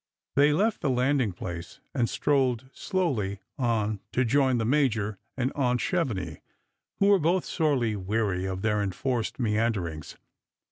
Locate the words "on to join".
3.59-4.57